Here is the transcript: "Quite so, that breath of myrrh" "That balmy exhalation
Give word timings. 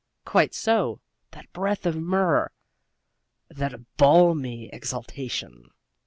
"Quite 0.25 0.55
so, 0.55 0.99
that 1.29 1.51
breath 1.53 1.85
of 1.85 1.95
myrrh" 1.95 2.49
"That 3.59 3.81
balmy 3.97 4.73
exhalation 4.73 5.69